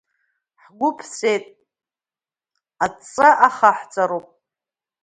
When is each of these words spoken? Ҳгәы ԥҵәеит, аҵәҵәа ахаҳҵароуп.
Ҳгәы 0.63 0.89
ԥҵәеит, 0.97 1.45
аҵәҵәа 2.83 3.29
ахаҳҵароуп. 3.47 4.27